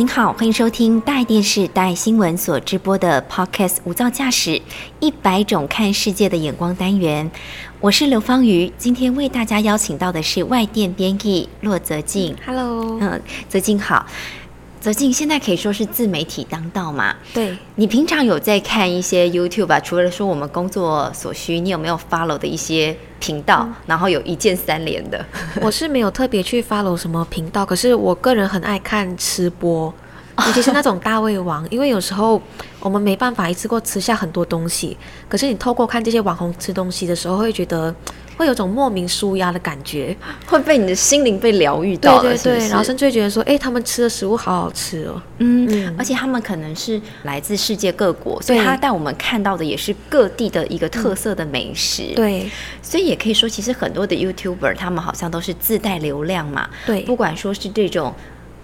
[0.00, 4.58] 您好，欢迎收听大爱电视、大爱新闻所直播的 Podcast《无噪驾驶：
[4.98, 7.30] 一百种看世界的眼光》单元。
[7.80, 12.34] 我是刘芳瑜，今天为大家邀请到的是外电编辑骆泽静。
[12.46, 14.06] Hello，嗯，泽静好。
[14.80, 17.14] 泽静现在可以说是自媒体当道嘛？
[17.34, 19.78] 对，你平常有在看一些 YouTube 啊？
[19.78, 23.68] 除了说我们工作所需，你有没有 follow 的一些频道？
[23.84, 25.22] 然后有一键三连的？
[25.60, 29.92] 我是没有特别去 follow 什么频道，可是我个人很爱看吃播，
[30.46, 32.40] 尤其是那种大胃王， 因为有时候
[32.80, 34.96] 我们没办法一次过吃下很多东西，
[35.28, 37.94] 可是你透过看这些网红吃东西的时候，会觉得
[38.40, 40.16] 会有种莫名舒压的感觉。
[40.46, 45.20] 会被你的心灵被疗愈到了，对对，是不是然后甚至会觉得说，哎，他们吃的食物好好吃哦。
[45.36, 56.66] 嗯，嗯而且他们可能是来自世界各国，所以他带我们看到的也是各地的一个特色的美食。，对所以也可以说，其实很多的 YouTuber 他们好像都是自带流量嘛。
[56.86, 58.14] 对不管说是这种。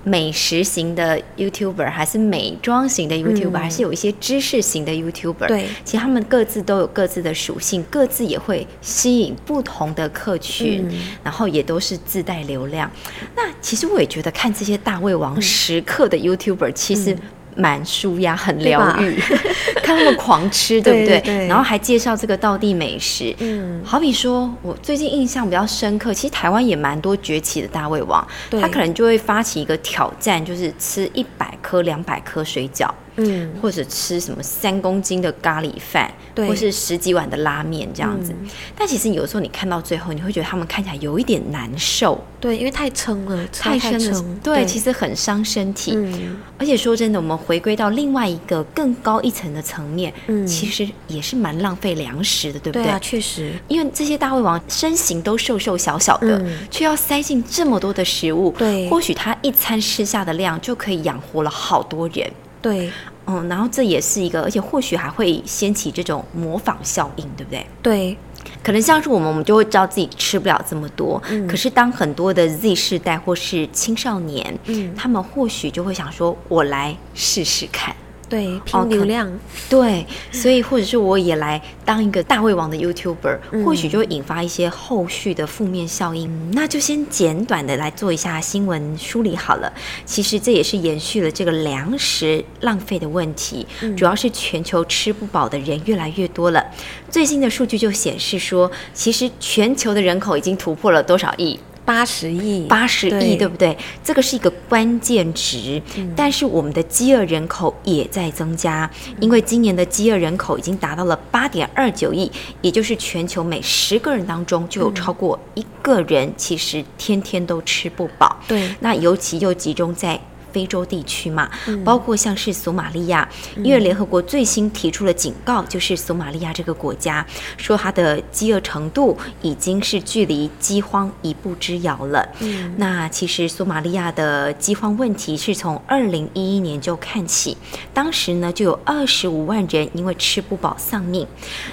[0.09, 5.67] 美食型的 YouTuber，还是美妆型的 YouTuber，、嗯还是有一些知识型的 YouTuber，对。
[5.85, 10.97] 其实他们各自都有各自的属性，各自也会吸引不同的客群，嗯。
[11.25, 12.89] 然后也都是自带流量。
[13.35, 15.19] 那其实我也觉得看这些大胃嗯。
[15.19, 17.19] 王时刻的 YouTuber，、其实
[17.57, 19.19] 蛮舒压、很疗愈，
[19.83, 21.21] 看他们狂吃，对不对？
[21.21, 21.39] 对？
[21.39, 21.47] 对。
[21.49, 23.81] 然后还介绍这个道地美食，嗯。
[23.85, 36.47] 好比说，我最近印象比较深刻，其实台湾也蛮多崛起的大胃王，他可能就会发起一个挑战，就是吃一百颗、两百颗水饺，嗯，或者吃什么三公斤的咖喱饭，对。
[36.49, 38.33] 或是十几碗的拉面这样子。
[38.41, 38.49] 嗯。
[38.77, 45.93] 但其实有时候你看到最后，你会觉得他们看起来有一点难受，对，因为太撑了，太撑深了，对，其实很伤身体。
[45.95, 50.47] 嗯，而且说真的，我们回归到另外一个更高一层的层面，嗯。
[50.47, 56.59] 其实也是蛮浪费粮食的，对不对啊，确实，因为这些大胃王身形都瘦瘦小小的，嗯。
[56.71, 58.89] 却要塞进这么多的食物，对。
[58.89, 62.31] 或许他一餐吃下的量就可以养活了好多人。
[62.69, 62.91] 对
[63.27, 67.67] 嗯，然后这也是一个，而且或许还会掀起这种模仿效应，对不对？
[67.83, 68.17] 对，
[68.63, 71.21] 可能像是我们，我们就会知道自己吃不了这么多。
[71.29, 77.95] 嗯可是当很多的 Z 世代或是青少年，嗯他们或许就会想说：“我来试试看。”
[78.29, 79.31] 对，拼流量，
[79.71, 86.29] 对，所以或者是我也来当一个大胃王的 YouTuber，、嗯或许就会引发一些后续的负面效应。
[86.29, 89.73] 嗯那就先简短的来做一下新闻梳理好了。
[90.05, 93.65] 其实这也是延续了这个粮食浪费的问题，
[93.97, 96.65] 主要是全球吃不饱的人越来越多了。
[97.09, 101.59] 最新的数据就显示说，其实全球的人口已经突破了多少亿？
[101.87, 103.75] 八十亿，八十亿，对对不对？
[104.05, 105.81] 这个是一个关键值，
[106.15, 112.31] 但是我们的饥饿人口也在增加，因为今年的饥饿人口已经达到了八点二九亿，
[112.61, 118.37] 也就是全球每十个人当中就有超过一个人其实天天都吃不饱。
[118.49, 120.21] 对那尤其又集中在。
[120.57, 123.29] 非洲地区嘛，嗯包括像是索马利亚，
[123.59, 127.27] 因为联合国最新提出了警告，就是索马利亚这个国家，
[127.59, 132.27] 说它的饥饿程度已经是距离饥荒一步之遥了。
[132.41, 137.55] 嗯那其实索马利亚的饥荒问题是从二零一一年就看起，
[137.93, 141.27] 当时呢就有二十五万人因为吃不饱丧命。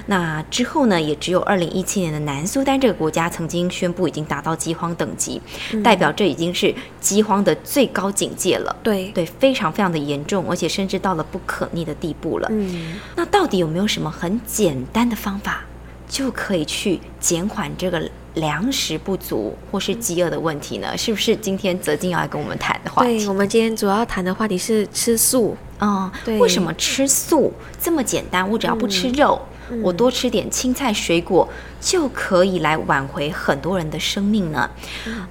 [0.07, 5.41] 那之后呢，也只有二零一七年的南苏丹这个国家曾经宣布已经达到饥荒等级，
[5.81, 8.72] 代表这已经是饥荒的最高警戒了。
[8.81, 12.47] 对，对，非常非常的严重，而且甚至到了不可逆的地步了。
[12.51, 15.63] 嗯，那到底有没有什么很简单的方法，
[16.07, 20.97] 就可以去减缓这个粮食不足或是饥饿的问题呢？
[20.97, 23.27] 是不是今天泽静要来跟我们谈的话题对，题？
[23.27, 28.49] 我们今天主要谈的话题是吃素，嗯，对为什么吃素这么简单？
[28.49, 29.39] 我只要不吃肉，
[29.81, 31.47] 我多吃点青菜水果，
[31.79, 34.69] 就可以来挽回很多人的生命呢？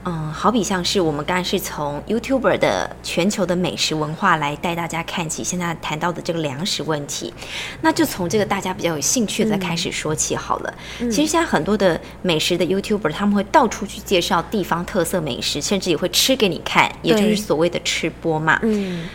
[0.05, 7.33] 嗯，好比像是我们刚才是从 YouTuber 的全球的美食文化来带大家看起现在谈到的这个粮食问题，
[7.81, 10.75] 那就从这个大家比较有兴趣的开始说起好了。
[10.99, 18.59] 其实现在很多的美食的 YouTuber 他们会到处去介绍地方特色美食，甚至也会吃给你看，也就是所谓的吃播嘛。
[18.63, 19.09] 嗯，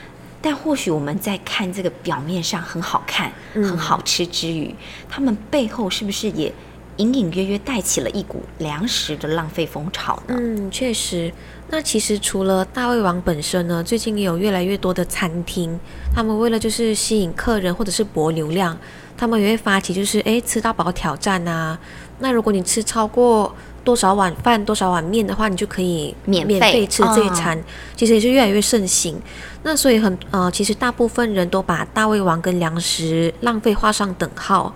[0.48, 4.74] 但或许我们在看这个表面上很好看、嗯很好吃之余，
[5.10, 6.50] 他们背后是不是也
[6.96, 10.36] 隐隐约约带起了一股粮食的浪费风潮呢？
[10.40, 11.30] 嗯，确实。
[11.70, 15.78] 那其实除了大胃王本身呢，最近也有越来越多的餐厅，
[16.16, 18.78] 他们为了就是吸引客人或者是博流量，
[19.18, 21.78] 他们也会发起就是诶吃到饱挑战啊。
[22.20, 23.54] 那如果你吃超过
[23.88, 27.64] 多少碗饭、多少碗面的话，你就可以免费费吃这一嗯餐。
[27.96, 29.18] 其实也是越来越盛行。
[29.64, 34.76] 那所以很呃，其实大部分人都把大胃王跟粮食浪费画上等号。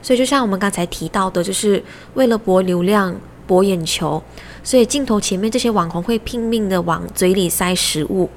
[0.00, 3.14] 所以就像我们刚才提到的，就是为了博流量、
[3.46, 4.22] 博眼球，
[4.64, 8.30] 所以镜头前面这些网红会拼命的往嘴里塞食物。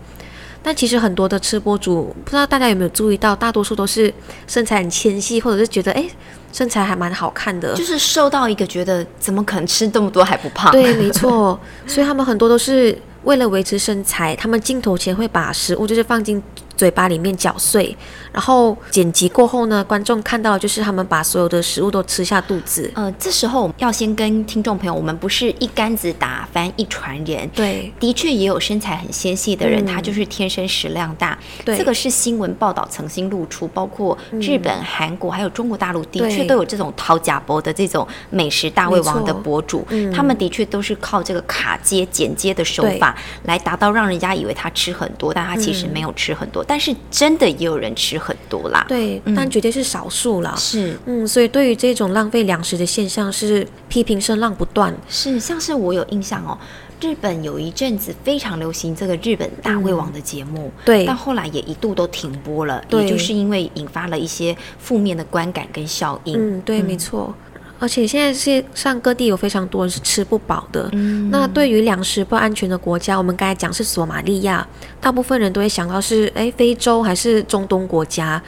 [0.61, 4.13] 但其实很多的吃播主，不知道大家有没有注意到，大多数都是
[4.45, 6.09] 身材很纤细，或者是觉得诶
[6.51, 10.71] 身材还蛮好看的，就是瘦到一个觉得怎么可能吃这么多还不胖？
[10.71, 11.59] 对，没错。
[11.85, 16.41] 所以他们很多都是为了维持身材，他们镜头前会把食物就是放进
[16.75, 17.95] 嘴巴里面搅碎，
[18.39, 22.89] 然后剪辑过后呢，观众看到就是他们把所有的食物都吃下肚子。
[22.95, 27.49] 呃，这时候要先跟听众朋友，我们不是一竿子打翻一船人。
[27.49, 31.37] 对的确也有身材很纤细的人，嗯他就是天生食量大。
[31.65, 43.13] 对这个是新闻报道曾经露出，包括日本、韩国还有中国大陆，的确都有这种讨假博的这种美食大胃王的博主，嗯他们的确都是靠这个卡接剪接的手法
[43.43, 46.63] 来达到让人家以为他吃很多，但他其实没有吃很多。
[46.63, 48.85] 但是真的也有人吃很多啦。
[48.87, 50.53] 对，但绝对是少数了。
[50.57, 54.95] 是嗯，所以对于这种浪费粮食的现象，是批评声浪不断。
[55.07, 56.57] 是，像是我有印象哦，
[57.01, 66.35] 日本有一阵子非常流行这个日本大胃王的节目，对但后来也一度都停播了，对也就是因为引发了一些负面的观感跟效应。
[66.37, 67.33] 嗯，对，没错。
[67.79, 70.89] 而且现在世界上各地有非常多人是吃不饱的。
[70.91, 74.67] 嗯那对于粮食不安全的国家，我们刚才讲是索马利亚，
[74.99, 78.41] 大部分人都会想到是诶非洲还是中东国家，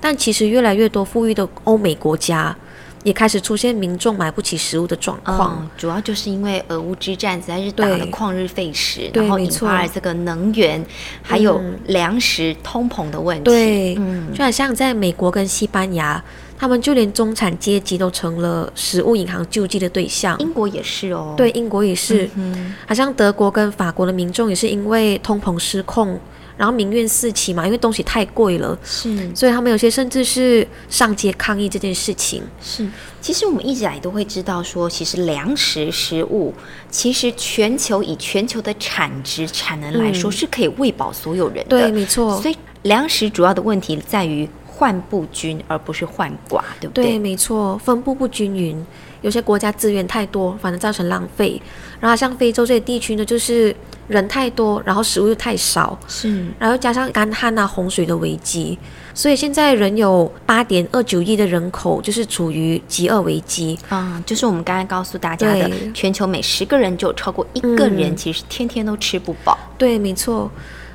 [0.00, 2.56] 但其实越来越多富裕的欧美国家
[3.04, 5.58] 也开始出现民众买不起食物的状况。
[5.60, 10.84] 嗯，主要就是因为俄乌之战实在是打了旷日费时，然后引发了这个能源
[11.22, 13.44] 还有嗯粮食通膨的问题。
[13.44, 16.22] 对，嗯就好像在美国跟西班牙，
[16.58, 20.36] 他们就连中产阶级都成了食物银行救济的对象。
[20.40, 21.34] 英国也是哦。
[21.36, 26.18] 对，英国也是，嗯好像德国跟法国的民众也是因为通膨失控，
[26.56, 32.42] 然后民怨四起嘛，因为东西太贵了，是所以他们有些甚至是上街抗议这件事情。
[32.60, 32.88] 是，
[33.20, 36.52] 其实我们一直以来都会知道说，其实粮食食物，
[36.90, 41.78] 其实全球以全球的产值产能来说，嗯是可以喂饱所有人的。
[41.78, 47.04] 对，没错所，以粮食主要的问题在于患不均，而不是患寡，对不对？
[47.04, 48.86] 对，没错，分布不均匀，
[49.22, 51.60] 有些国家资源太多，反而造成浪费。
[51.98, 53.74] 然后像非洲这些地区呢，就是
[54.06, 58.78] 人太多，然后食物又太少，是然后加上干旱啊、洪水的危机，
[59.12, 63.76] 所以现在仍有八点二九亿的人口就是处于饥饿危机。
[63.90, 69.58] 嗯，就是我们刚才告诉大家的，全球每十个人就有超过一个人嗯其实天天都吃不饱。
[69.76, 70.48] 对，没错。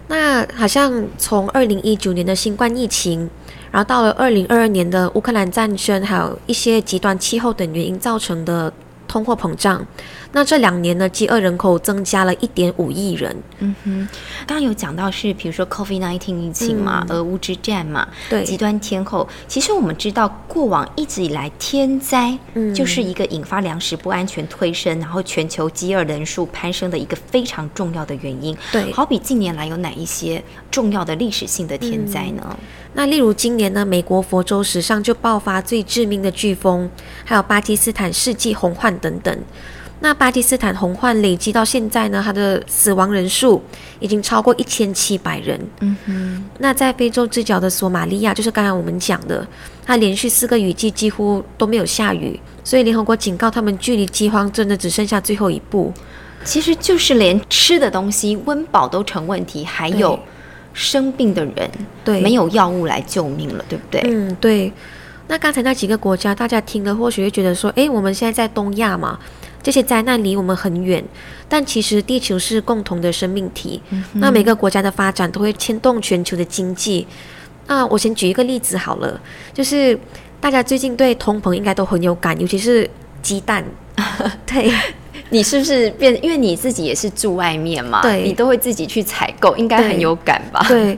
[0.07, 3.29] 那好像从二零一九年的新冠疫情，
[3.73, 8.71] 然后到了二零二二年的乌克兰战争，还有一些极端气候等原因造成的
[9.07, 9.83] 通货膨胀，
[10.33, 13.35] 那这两年呢，饥饿人口增加了一点五亿人。
[13.59, 14.07] 嗯哼，
[14.47, 19.29] 刚刚有讲到是，比如说 COVID-19 疫情嘛，俄乌之战嘛，嗯对极端天候。
[19.47, 28.57] 其实我们知道，过往一直以来天灾嗯就是一个引发粮食不安全推升，然后全球饥饿人数攀升的一个非常重要的原因。
[28.71, 32.57] 对好比近年来有哪一些重要的历史性的天灾呢？
[32.95, 36.89] 那例如今年呢，美国佛州史上就爆发最致命的飓风，
[37.23, 39.37] 还有巴基斯坦世纪洪患等等。
[40.03, 43.63] 那巴基斯坦洪患累积到现在呢，它的死亡人数
[44.01, 45.57] 已经超过一千七百人。
[45.79, 49.47] 嗯哼，那在非洲之角的索马利亚，就是刚才我们讲的，
[49.85, 55.93] 它连续四个雨季几乎都没有下雨，所以联合国警告他们，距离饥荒真的只剩下最后一步。
[56.43, 60.19] 其实就是连吃的东西温饱都成问题，还有
[60.73, 61.71] 生病的人，
[62.03, 64.01] 对没有药物来救命了，对不对？
[64.03, 64.73] 嗯，对。
[65.29, 69.17] 那刚才那几个国家，大家听了或许会觉得说，诶，我们现在在东亚嘛，
[69.63, 71.03] 这些灾难离我们很远，
[71.47, 73.81] 但其实地球是共同的生命体。
[74.15, 77.07] 那每个国家的发展都会牵动全球的经济。
[77.65, 79.19] 那我先举一个例子好了，
[79.53, 79.97] 就是
[80.41, 82.87] 大家最近对通膨应该都很有感，尤其是
[83.21, 83.63] 鸡蛋。
[84.45, 84.71] 对
[85.29, 86.13] 你是不是变？
[86.23, 90.63] 因为你自己也是住外面嘛，对你都会自己去采购，应该很有感吧？
[90.67, 90.97] 对，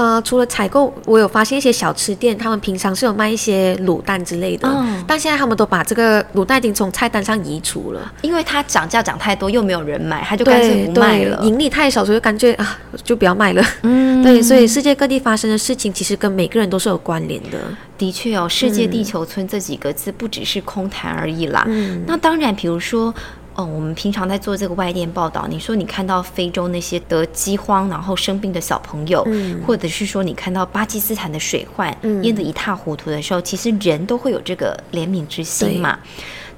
[0.00, 8.00] 呃，除了采购，我有发现一些小吃店，他们平常是有卖一些卤蛋之类的，嗯但现在他们都把这个卤蛋已经从菜单上移除了。
[8.22, 11.44] 因为它涨价涨太多，又没有人买，他就干脆不卖了。
[11.44, 13.62] 盈利太少，所以就干脆啊，就不要卖了。
[13.82, 17.58] 嗯， 对，所以世界各地发生的事情，其实跟每个人都是有关联的。
[17.98, 21.62] 的确哦，世界地球村这几个字不只是空谈而已啦。
[21.68, 23.14] 嗯那当然，比如说。
[23.54, 35.98] 哦，我们平常在做这个外电报道，你说你看到非洲那些得饥荒然后生病的小朋友，嗯或者是说你看到巴基斯坦的水患、嗯淹得一塌糊涂的时候，其实人都会有这个怜悯之心嘛。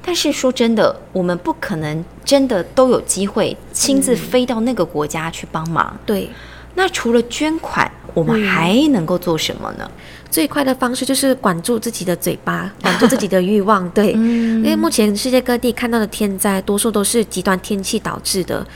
[0.04, 5.96] 但是说真的，我们不可能真的都有机会亲自飞到那个国家去帮忙。
[6.04, 6.28] 对，
[6.74, 9.90] 那除了捐款，我们嗯还能够做什么呢？
[10.30, 13.88] 最快的方式就是管住自己的嘴巴， 管住自己的欲望。
[13.90, 18.66] 对，因为目前世界各地看到的天灾，多数都是极端天气导致的。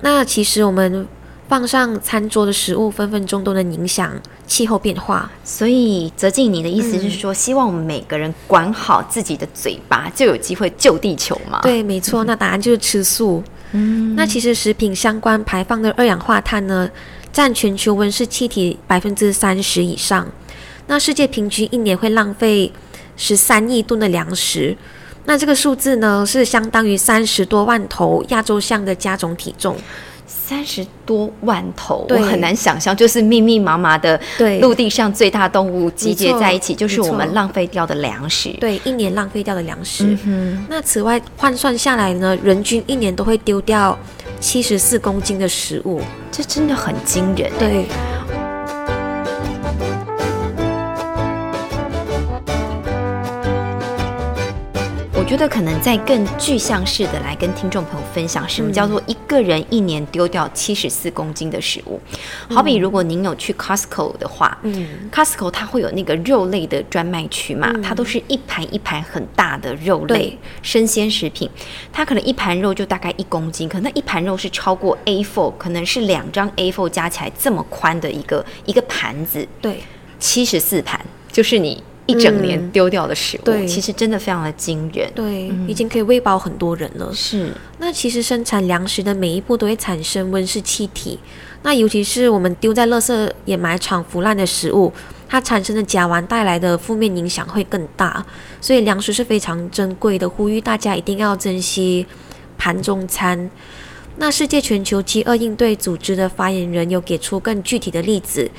[0.00, 1.06] 那其实我们
[1.48, 4.12] 放上餐桌的食物，分分钟都能影响
[4.48, 5.30] 气候变化。
[5.44, 13.40] 所以，泽静，你的意思是嗯说，希望我们每个人管好自己的嘴巴，就有机会救地球吗？，对，没错， 那答案就是吃素。
[13.70, 16.88] 嗯，那其实食品相关排放的二氧化碳呢，
[17.36, 20.26] 占全球温室气体百分之三十以上。
[20.86, 22.72] 那世界平均一年会浪费
[23.14, 24.74] 十三亿吨的粮食，
[25.26, 29.76] 那这个数字呢，是相当于三十多万头亚洲象的家总体重。
[30.48, 38.50] 三十多万头，我很难想象，就是密密麻麻的对陆地上最大动物集结在一起，就是我们浪费掉的粮食。
[38.60, 40.04] 对，一年浪费掉的粮食。
[40.04, 43.98] 嗯哼，那此外换算下来呢，人均一年都会丢掉
[44.38, 46.00] 七十四公斤的食物。
[46.30, 47.50] 这真的很惊人。
[47.58, 47.86] 对，
[55.26, 62.00] 觉得可能在更具象式的来跟听众朋友分享，什么叫做一个人一年丢掉七十四公斤的食物。
[62.48, 71.50] 好比如果您有去 Costco 的话，嗯，Costco 它会有那个肉类的专卖区嘛，它都是一盘一盘很大的肉类生鲜食品，
[71.92, 79.80] 它可能一盘肉就大概一公斤，可能一盘肉是超过 A4，可能是两张 A4 加起来这么宽的一个一个盘子，对，
[80.20, 85.10] 七十四盘，就是你一整年嗯丢掉的食物，对其实真的非常的惊人。
[85.14, 87.12] 对，已经可以喂饱很多人了。
[87.12, 91.18] 是，那其实生产粮食的每一步都会产生温室气体，
[91.62, 94.92] 那尤其是我们丢在垃圾掩埋场腐烂的食物，
[95.28, 98.24] 它产生的甲烷带来的负面影响会更大。
[98.60, 102.06] 所以粮食是非常珍贵的，呼吁大家一定要珍惜
[102.56, 103.50] 盘中餐。
[104.18, 108.50] 那世界全球饥饿应对组织的发言人有给出更具体的例子，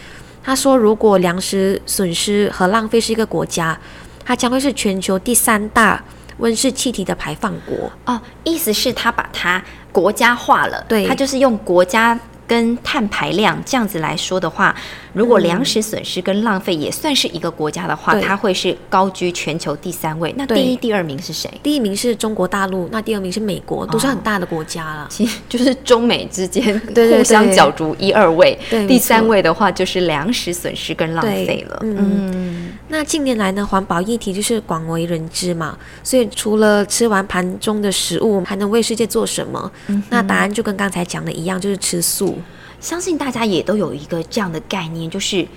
[0.47, 3.77] 他说，如果粮食损失和浪费是一个国家，
[4.23, 6.01] 它将会是全球第三大
[6.37, 7.91] 温室气体的排放国。
[8.05, 9.61] 哦，意思是他把它
[9.91, 14.73] 国家化了，对他就是用国家跟碳排量这样子来说的话，
[15.11, 20.33] 如果粮食损失跟浪费也算是一个国家的话，对它会是高居全球第三位。
[20.37, 21.51] 那第一、第二名是谁？
[21.61, 25.07] 第一名是中国大陆，那第二名是美国，都是很大的国家了。
[25.11, 31.79] 其实就是中美之间 互相角逐一二位，第三位的话就是粮食损失跟浪费了。
[31.81, 39.69] 嗯嗯，那近年来呢，环保议题就是广为人知嘛，所以除了吃完盘中的食物，还能为世界做什么？
[40.09, 42.36] 那答案就跟刚才讲的一样，就是吃素。
[42.79, 45.47] 相信大家也都有一个这样的概念，就是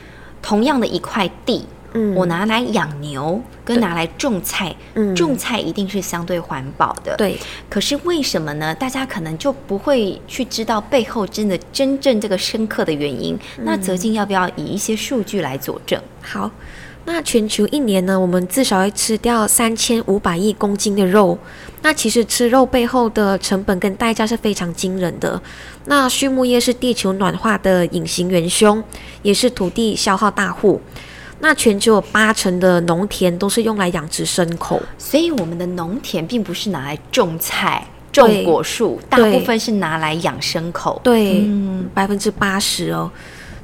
[0.40, 7.14] 同样的一块地，嗯我拿来养牛跟拿来种菜，嗯种菜一定是相对环保的。。
[7.16, 8.74] 对，可是为什么呢？
[8.74, 13.38] 大家可能就不会去知道背后真的真正这个深刻的原因。
[13.58, 16.00] 那泽静要不要以一些数据来佐证？
[16.22, 16.50] 好。
[17.06, 21.36] 那全球一年呢，我们至少会吃掉三千五百亿公斤的肉。
[21.82, 25.40] 那其实吃肉背后的成本跟代价是非常惊人的。
[25.86, 28.82] 那畜牧业是地球暖化的隐形元凶，
[29.22, 30.80] 也是土地消耗大户。
[31.40, 34.80] 那全球有八成的农田都是用来养殖牲口。
[34.98, 41.00] 所以我们的农田并不是拿来种菜、种果树，大部分是拿来养牲口。
[41.02, 43.10] 对嗯，百分之八十哦。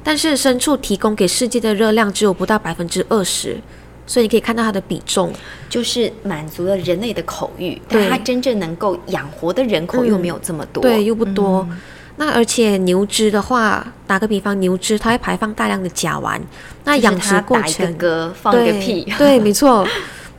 [0.07, 3.57] 但是牲畜提供给世界的热量只有不到百分之二十，
[4.05, 5.33] 所以你可以看到它的比重。
[5.67, 10.81] 就是满足了人类的口欲，但它真正能够养活的人口又没有这么多。
[10.81, 11.67] 对，又不多。
[12.15, 16.39] 那而且牛只的话，打个比方，牛只它会排放大量的甲烷，
[16.85, 19.13] 那养殖过程个嗝，放一个对屁。
[19.19, 19.85] 对，没错。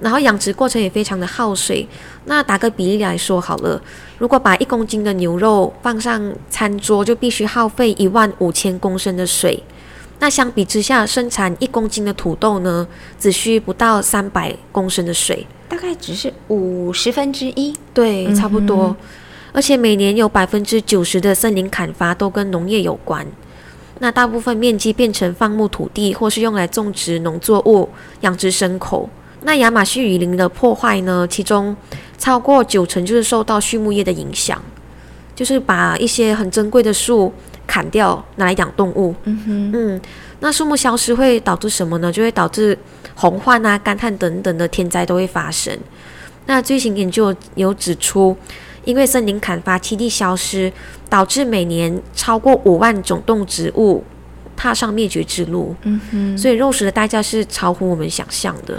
[0.00, 1.86] 然后养殖过程也非常的耗水。
[2.24, 3.78] 那打个比例来说好了，
[4.18, 9.62] 如果把一公斤的牛肉放上餐桌，就必须耗费一万五千公升的水。
[10.18, 12.86] 那相比之下，生产一公斤的土豆呢，
[13.18, 15.46] 只需不到三百公升的水。
[15.68, 17.74] 大概只是五十分之一。
[17.94, 18.86] 对，差不多。
[18.86, 18.96] 嗯
[19.50, 23.26] 而且每年有百分之九十的森林砍伐都跟农业有关。
[23.98, 27.88] 那大部分面积变成放牧土地，或是用来种植农作物、
[28.20, 29.08] 养殖牲口。
[29.42, 31.26] 那亚马逊雨林的破坏呢？
[31.28, 31.74] 其中
[32.18, 34.60] 超过九成就是受到畜牧业的影响，
[35.34, 37.32] 就是把一些很珍贵的树
[37.66, 39.14] 砍掉，拿来养动物。
[39.24, 40.00] 嗯哼，嗯，
[40.40, 42.12] 那树木消失会导致什么呢？
[42.12, 42.76] 就会导致
[43.14, 45.78] 洪患啊、干旱等等的天灾都会发生。
[46.46, 48.36] 那最新研究有指出，
[48.84, 50.72] 因为森林砍伐、栖地消失，
[51.08, 54.02] 导致每年超过五万种动植物
[54.56, 55.76] 踏上灭绝之路。
[55.82, 58.78] 嗯哼，所以肉食的代价是超乎我们想象的。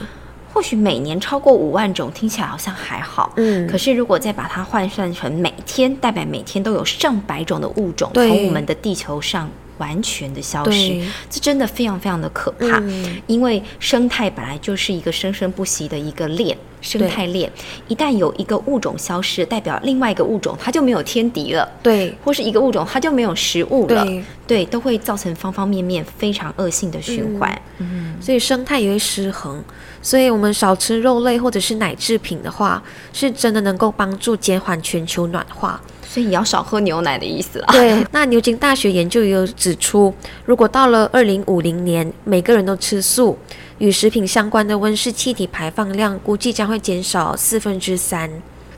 [0.54, 3.34] 或许每年超过五万种，听起来好像还好。
[3.38, 12.84] 嗯，可是如果再把它换算成每天，代表每天都有上百种的物种从我们的地球上完全的消失，这真的非常非常的可怕。
[13.28, 17.52] 因为生态本来就是一个生生不息的一个链，生态链
[17.88, 21.70] 一旦有一个物种消失，代表另外一个物种它就没有天敌了。
[21.84, 24.06] 对，或是一个物种它就没有食物了。
[24.48, 27.62] 对，都会造成方方面面非常恶性的循环。
[27.78, 29.64] 嗯，所以生态也会失衡。
[30.02, 32.82] 所以，我们少吃肉类或者是奶制品的话，
[33.12, 35.80] 是真的能够帮助减缓全球暖化。
[36.08, 37.74] 所以，你要少喝牛奶的意思啊。
[37.74, 38.02] 对。
[38.12, 40.14] 那牛津大学研究也有指出，
[40.46, 43.38] 如果到了二零五零年，每个人都吃素，
[43.80, 48.30] 与食品相关的温室气体排放量估计将会减少四分之三。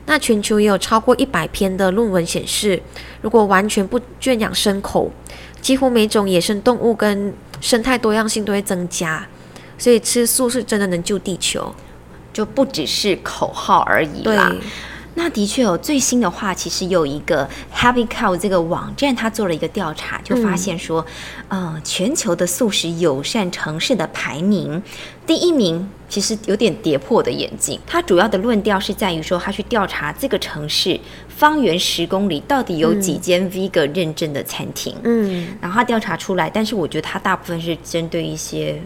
[0.06, 2.82] 那全球也有超过一百篇的论文显示，
[3.20, 5.12] 如果完全不圈养牲口，
[5.60, 9.24] 几乎每种野生动物跟生态多样性都会增加。
[9.78, 11.72] 所以吃素是真的能救地球，
[12.32, 14.52] 就不只是口号而已啦。
[15.14, 21.04] 那的确哦最新的话，其实有一个 Happy Cow 这个网站，它做了一个调查，就发现说，
[21.48, 24.82] 嗯，全球的素食友善城市的排名，
[25.26, 27.78] 第一名其实有点跌破我的眼镜。
[27.86, 34.96] 它主要的论调是在于说，它去调查这个城市方圆十公里到底有几间 Vegan 认证的餐厅。
[35.04, 38.80] 嗯，然后它调查出来，但是我觉得它大部分是针对一些。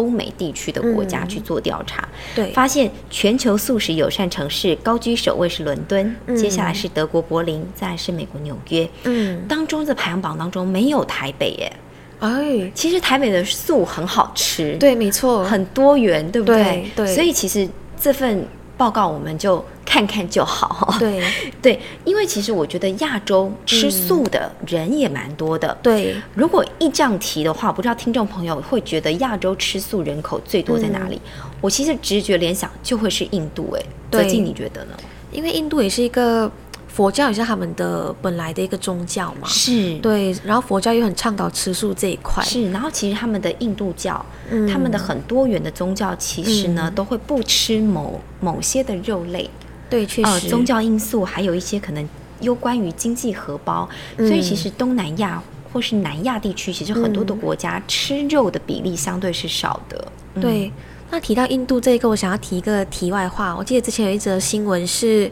[0.00, 8.88] 欧美地区的国家去做调查，对，发现全球素食友善城市高居首位是伦敦，接下来是德国柏林，再是美国纽约。
[9.04, 11.72] 嗯，当中的排行榜当中没有台北耶。
[12.20, 16.90] 哎，其实台北的素很好吃，对，没错，很多元，对不对？
[16.96, 17.68] 对，所以其实
[18.00, 18.46] 这份
[18.78, 19.62] 报告我们就。
[19.90, 20.94] 看看就好。
[21.00, 21.20] 对
[21.60, 25.76] 对，因为其实我觉得亚洲吃素的人也蛮多的。
[25.82, 31.20] 对，如果一这样提的话，我不知道听众朋友会觉得亚洲吃素人口最多在哪里？
[31.60, 33.76] 我其实直觉联想就会是印度。
[33.76, 33.82] 哎，
[34.12, 34.92] 泽静，你觉得呢？
[35.32, 36.48] 因为印度也是一个。
[36.92, 44.22] 佛教也是他们的本来的一个宗教嘛，是对，然后佛教又很倡导吃素这一块，是，然后其实他们的印度教，
[44.70, 49.48] 他们的很多元的宗教，其实呢都会不吃某某些的肉类，
[49.90, 52.08] 对，确实，宗教因素还有一些可能
[52.40, 60.72] 攸关于经济荷包，所以其实东南亚或是南亚地区，其实很多的国家吃肉的比例相对是少的，对。
[61.10, 65.30] 那提到印度这一个，我想要提一个题外话，我记得之前有一则新闻是。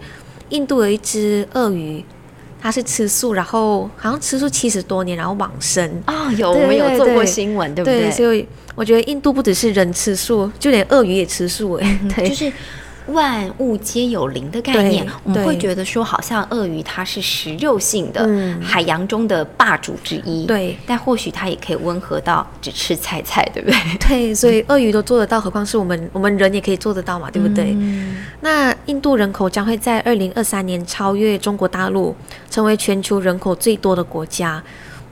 [0.51, 2.03] 印度有一只鳄鱼，
[2.59, 6.33] 它是吃素，然后好像吃素七十多年，然后往生啊。
[6.33, 8.11] 有我们有做过新闻，对不对？
[8.11, 12.01] 所以我觉得印度不只是人吃素，就连鳄鱼也吃素哎。
[12.17, 12.51] 对，就是。
[13.09, 18.29] 万物皆有灵的概念，我们会觉得说，好像鳄鱼它是食肉性的
[18.63, 20.77] 海洋中的霸主之一，对。
[20.87, 23.79] 但或许它也可以温和到只吃菜菜，对不对？
[24.09, 27.77] 对，所以鳄鱼都做得到，何况是我们我们人也可以做得到嘛，对不对？
[28.41, 32.15] 那印度人口将会在二零二三年超越中国大陆，
[32.51, 34.63] 成为全球人口最多的国家。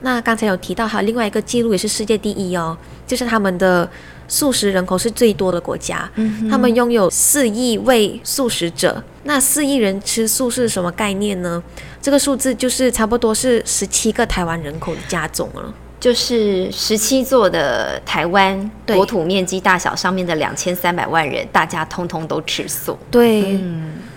[0.01, 3.89] 那刚才有提到，还有另外一个记录也是世界第一哦，就是他们的。
[4.29, 6.11] 素食人口是最多的国家，
[6.51, 9.03] 他们拥有四亿位素食者。
[9.25, 11.63] 那四亿人吃素是什么概念呢？
[12.01, 22.97] 这个数字就是差不多是十七个台湾人口的加总了，就是十七座的台湾国土面积大小上面的两千三百万人，大家通通都吃素。
[23.11, 23.59] 对，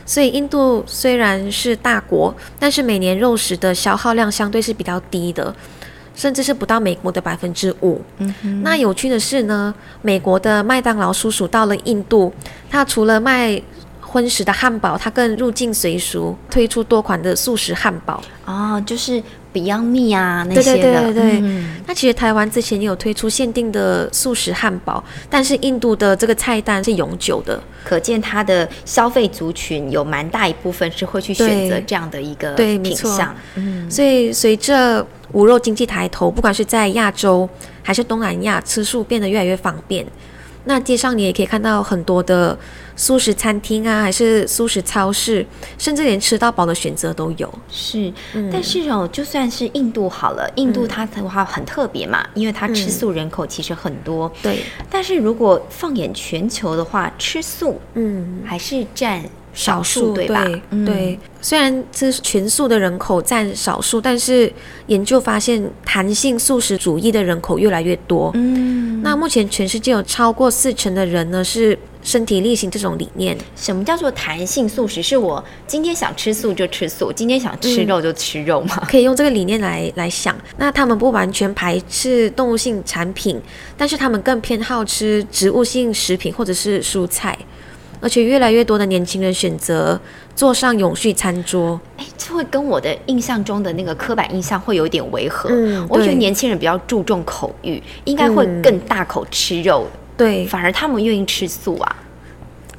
[0.05, 5.53] 所以印度虽然是大国，但是每年肉食的消耗量相对是比较低的。
[6.19, 8.01] 甚至是不到美国的百分之五。
[8.17, 8.61] 嗯。
[8.61, 12.33] 那有趣的是呢，美国的麦当劳叔叔到了印度，
[12.69, 13.61] 他除了卖
[14.01, 18.21] 荤食的汉堡，他更入境随俗，推出多款的素食汉堡。
[18.43, 20.81] 哦，就是 Beyond Me 啊那些的。
[20.81, 21.63] 对对对对对。
[21.87, 33.35] 那其实台湾之前也有推出限定的素食汉堡，但是印度的这个菜单是永久的，可见它的消费族群有蛮大一部分是会去选择这样的一个品相。
[33.55, 33.89] 嗯。
[33.89, 37.47] 所以随着无肉经济抬头，不管是在亚洲
[37.81, 40.05] 还是东南亚，吃素变得越来越方便。
[40.65, 42.55] 那街上你也可以看到很多的
[42.99, 45.45] 素食餐厅啊，还是素食超市，
[45.77, 47.51] 甚至连吃到饱的选择都有。
[47.71, 48.11] 是，
[48.51, 54.29] 但是哦，就算是印度好了，印度它的话很特别嘛，因为它吃素人口其实很多。
[54.43, 54.59] 对，
[54.89, 60.45] 但是如果放眼全球的话，吃素，嗯，还是占少数对吧？
[60.71, 64.51] 嗯对，虽然吃全素的人口占少数，但是
[64.87, 68.29] 研究发现，弹性素食主义的人口越来越多。
[68.33, 73.37] 嗯，那目前全世界有超过四成的人呢是身体力行这种理念。
[73.55, 75.01] 什么叫做弹性素食？
[75.01, 78.81] 是我今天想吃素就吃素，今天想吃肉就吃肉吗？
[78.89, 80.35] 可以用这个理念来来想。
[80.57, 83.41] 那他们不完全排斥动物性产品，
[83.77, 87.37] 但是他们更偏好吃植物性食品或者是蔬菜。
[88.01, 89.99] 而且越来越多的年轻人选择
[90.33, 91.77] 坐上永续餐桌。
[91.97, 95.49] 哎，这会跟我的印象中的那个刻板印象会有一点违和。
[95.51, 99.85] 嗯我觉得年轻人比较注重口欲，应该会更大口吃肉，
[100.19, 101.95] 对，反而他们愿意吃素啊。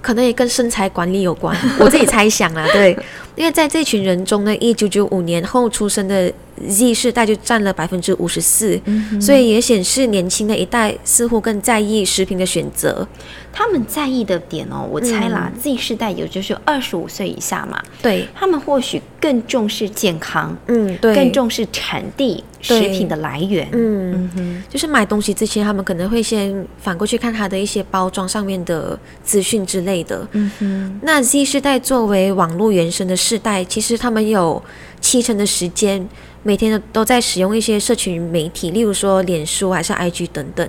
[0.03, 2.96] 可能也跟身材管理有关， 我自己猜想啊，对，
[3.37, 6.33] 因为在这群人中呢，一九九五年后出生的
[6.68, 8.80] Z 世代就占了百分之五十四，
[9.20, 13.06] 所以也显示年轻的一代似乎更在意食品的选择。
[13.52, 15.60] 他们在意的点哦，我猜啦、嗯。
[15.60, 23.68] Z 世代也就是二十五岁以下嘛，对，他们或许更重视健康，嗯，对，更重视产地食品的来源。
[23.72, 30.26] 嗯，哼，就是买东西之前，他们可能会先反过去看它的一些包装上面的资讯之类的。
[30.30, 34.62] 嗯哼，那 Z 世代作为网络原生的世代，其实他们有
[35.00, 36.08] 七成的时间
[36.42, 40.68] 每天都都在使用一些社群媒体，例如说脸书还是 IG 等等。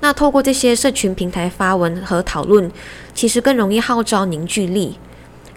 [0.00, 2.70] 那透过这些社群平台发文和讨论，
[3.14, 4.96] 其实更容易号召凝聚力。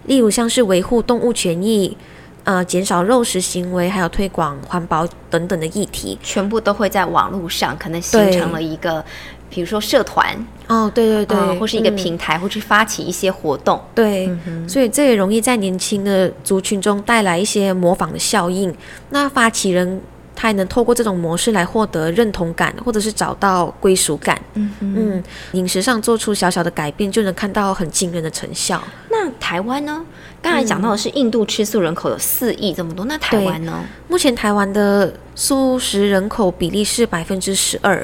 [0.07, 1.95] 例如像是维护动物权益、
[2.43, 6.17] 呃减少肉食行为，还有推广环保等等的议题。
[6.23, 9.05] 全部都会在网络上，可能形成了一个，
[9.51, 10.35] 比如说社团，
[10.67, 13.79] 哦，对对对，呃或是一个嗯平台，或是发起一些活动。
[13.93, 18.73] 对，嗯所以这也容易在年轻的族群中带来一些模仿的效应。
[19.09, 20.01] 那发起人
[20.33, 24.41] 他也能透过这种模式来获得认同感，或者是找到归属感。
[24.53, 28.81] 嗯，嗯，饮食上做出小小的改变，就能看到很惊人的成效。
[29.09, 30.03] 那台湾呢？
[30.41, 33.83] 刚才讲到的是印度吃素人口有四亿这么多，那台湾呢？
[34.07, 38.03] 目前台湾的素食人口比例是百分之十二，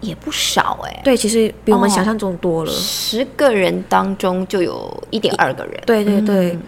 [0.00, 2.70] 也不少哎、对，其实比我们哦想象中多了。
[2.72, 5.80] 十个人当中就有一点二个人。
[5.86, 6.52] 对对对。
[6.52, 6.62] 嗯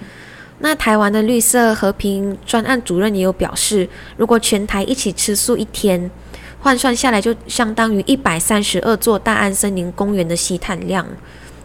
[0.63, 3.89] 那台湾的绿色和平专案主任也有表示，
[4.19, 6.11] 如果全台一起吃素一天，
[6.61, 11.07] 换算下来就相当于一百三十二座大安森林公园的吸碳量，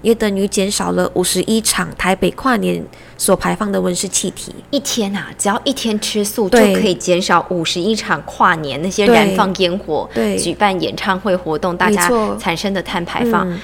[0.05, 2.85] 也等于减少了五十一场台北跨年
[3.17, 4.53] 所排放的温室气体。
[4.69, 10.37] 一天啊，只要一天吃素就可以减少五十一场跨年那些燃放烟火、对。
[10.37, 13.59] 举办演唱会活动，大家产生的碳排放，嗯。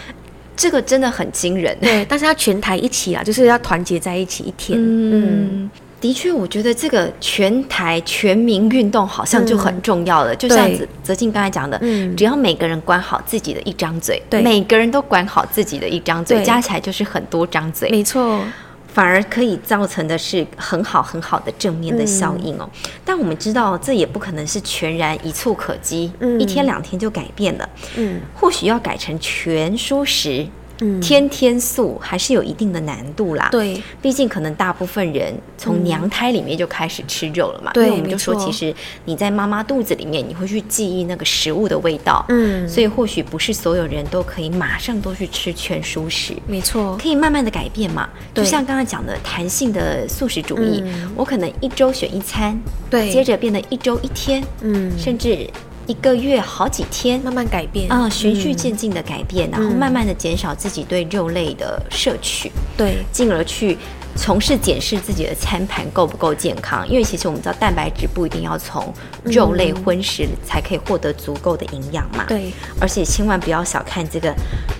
[0.58, 1.78] 这个真的很惊人。
[1.80, 4.78] 对，但是要全台一起啊，就是要团结在一起一天。
[4.80, 5.70] 嗯，
[6.02, 10.36] 的确，我觉得这个全台全民运动好像就很重要了。
[10.36, 18.42] 就像对泽泽静刚才讲的，嗯只要每个人管好自己的一张嘴，对每个人都管好自己的一张嘴，加起来就是很多张嘴，没错，
[18.88, 22.68] 反而可以造成的是很好很好的正面的效应哦。
[23.06, 27.70] 但我们知道，这也不可能是全然一蹴可及，嗯一天两天就改变了。
[27.96, 30.48] 嗯或许要改成全蔬食。
[30.82, 33.48] 嗯，天天素还是有一定的难度啦。
[33.52, 37.72] 对，毕竟可能大部分人从娘胎里面就开始吃肉了嘛。
[37.74, 38.74] 对因为我们就说，其实
[39.06, 42.26] 你在妈妈肚子里面，你会去记忆那个食物的味道。
[42.30, 46.34] 嗯，所以或许不是所有人都可以马上都去吃全熟食。
[46.48, 51.12] 没错，可以慢慢的改变嘛，就像刚才讲的弹性的素食主义，嗯。
[51.16, 55.48] 我可能一周选一餐，对，接着变得一周一天，嗯，甚至
[55.92, 57.92] 一个月好几天，慢慢改变。
[57.92, 58.56] 啊、循序嗯。
[58.56, 59.76] 渐进的改变，然后嗯。
[59.76, 63.78] 慢慢的减少自己对肉类的摄取，对，进而去
[64.16, 66.88] 从事检视自己的餐盘够不够健康。
[66.88, 68.94] 因为其实我们知道蛋白质不一定要从
[69.24, 74.34] 肉类荤食才可以获得足够的营养嘛，，对，而且千万不要小看这个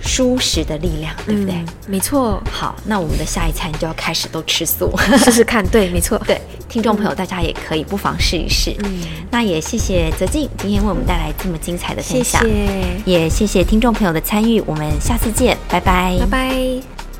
[0.04, 1.54] 蔬食的力量，对不对？
[1.54, 4.92] 嗯，没错，好，那我们的下一餐就要开始都吃素。
[5.18, 8.74] 试试看，对，没错， 对，听众朋友，大家也可以不妨试一试。
[8.84, 17.11] 嗯，那也谢谢泽静今天为我们带来这么精彩的分谢享，谢，也谢谢听众朋友的参与，我们下次见，拜拜，拜拜。